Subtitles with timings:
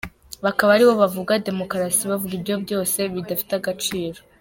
[0.45, 4.17] Bakaba ari bo bavuga demukarasi, bavuga ibyo byose bidafite agaciro.